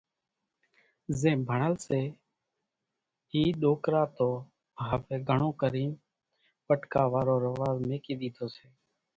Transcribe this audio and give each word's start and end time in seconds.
زين 1.19 1.39
ڀڻل 1.49 1.73
سي 1.85 2.01
اِي 3.33 3.43
ڏوڪرا 3.61 4.03
تو 4.17 4.29
هويَ 4.87 5.15
گھڻون 5.29 5.53
ڪرين 5.61 5.91
پٽڪا 6.67 7.03
وارو 7.11 7.35
رواز 7.45 7.75
ميڪِي 7.89 8.13
ۮيڌو 8.19 8.47
سي۔ 8.55 8.67